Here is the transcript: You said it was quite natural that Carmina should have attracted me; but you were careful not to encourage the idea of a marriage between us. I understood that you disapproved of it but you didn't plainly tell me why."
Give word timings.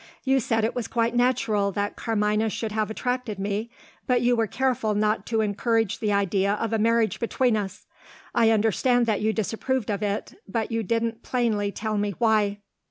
You 0.23 0.39
said 0.39 0.65
it 0.65 0.73
was 0.73 0.87
quite 0.87 1.15
natural 1.15 1.71
that 1.73 1.95
Carmina 1.95 2.49
should 2.49 2.71
have 2.71 2.89
attracted 2.89 3.37
me; 3.37 3.69
but 4.07 4.21
you 4.21 4.35
were 4.35 4.47
careful 4.47 4.95
not 4.95 5.27
to 5.27 5.41
encourage 5.41 5.99
the 5.99 6.11
idea 6.11 6.53
of 6.53 6.73
a 6.73 6.79
marriage 6.79 7.19
between 7.19 7.55
us. 7.55 7.85
I 8.33 8.49
understood 8.49 9.05
that 9.05 9.21
you 9.21 9.31
disapproved 9.31 9.91
of 9.91 10.01
it 10.01 10.33
but 10.47 10.71
you 10.71 10.81
didn't 10.81 11.21
plainly 11.21 11.71
tell 11.71 11.99
me 11.99 12.15
why." 12.17 12.61